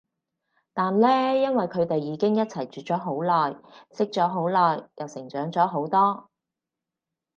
[0.73, 1.07] 但呢
[1.37, 3.55] 因為佢哋已經一齊住咗好耐，
[3.91, 6.31] 識咗好耐，又成長咗好多